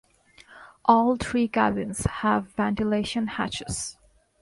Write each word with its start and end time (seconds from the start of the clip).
All 0.83 1.15
three 1.15 1.47
cabins 1.47 2.05
have 2.07 2.47
ventilation 2.53 3.27
hatches. 3.27 3.97